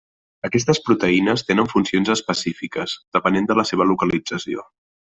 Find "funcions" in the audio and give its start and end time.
1.75-2.11